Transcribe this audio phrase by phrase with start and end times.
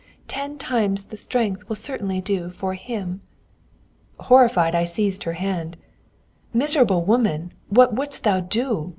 [0.27, 3.21] Ten times the strength will certainly do for him."
[4.19, 5.77] Horrified, I seized her hand.
[6.53, 8.89] "Miserable woman, what wouldst thou do?